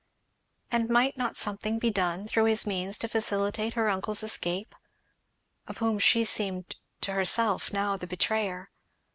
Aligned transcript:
And 0.71 0.89
might 0.89 1.15
not 1.15 1.37
something 1.37 1.77
be 1.77 1.91
done, 1.91 2.25
through 2.27 2.45
his 2.45 2.65
means, 2.65 2.97
to 2.97 3.07
facilitate 3.07 3.75
her 3.75 3.87
uncle's 3.87 4.23
escape? 4.23 4.73
of 5.67 5.77
whom 5.77 5.99
she 5.99 6.25
seemed 6.25 6.75
to 7.01 7.13
herself 7.13 7.71
now 7.71 7.97
the 7.97 8.07
betrayer. 8.07 8.71